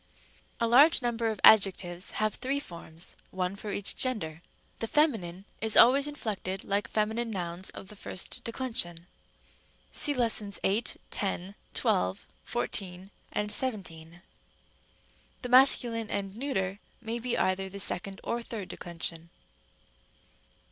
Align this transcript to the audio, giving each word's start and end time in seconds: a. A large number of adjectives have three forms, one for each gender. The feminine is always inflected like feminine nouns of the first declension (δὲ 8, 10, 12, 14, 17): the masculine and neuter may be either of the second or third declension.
a. 0.59 0.65
A 0.65 0.67
large 0.67 1.03
number 1.03 1.27
of 1.27 1.39
adjectives 1.43 2.09
have 2.13 2.33
three 2.33 2.59
forms, 2.59 3.15
one 3.29 3.55
for 3.55 3.71
each 3.71 3.95
gender. 3.95 4.41
The 4.79 4.87
feminine 4.87 5.45
is 5.61 5.77
always 5.77 6.07
inflected 6.07 6.63
like 6.63 6.87
feminine 6.87 7.29
nouns 7.29 7.69
of 7.69 7.89
the 7.89 7.95
first 7.95 8.43
declension 8.43 9.05
(δὲ 9.93 10.57
8, 10.63 10.97
10, 11.11 11.53
12, 11.75 12.25
14, 12.43 13.11
17): 13.49 14.21
the 15.43 15.49
masculine 15.49 16.09
and 16.09 16.35
neuter 16.35 16.79
may 16.99 17.19
be 17.19 17.37
either 17.37 17.67
of 17.67 17.71
the 17.71 17.79
second 17.79 18.19
or 18.23 18.41
third 18.41 18.69
declension. 18.69 19.29